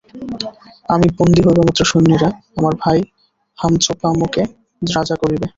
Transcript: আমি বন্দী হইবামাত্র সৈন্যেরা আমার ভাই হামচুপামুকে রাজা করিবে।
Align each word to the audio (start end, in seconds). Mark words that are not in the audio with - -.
আমি 0.93 1.07
বন্দী 1.17 1.41
হইবামাত্র 1.45 1.81
সৈন্যেরা 1.91 2.29
আমার 2.57 2.73
ভাই 2.83 2.99
হামচুপামুকে 3.57 4.43
রাজা 4.81 5.15
করিবে। 5.21 5.47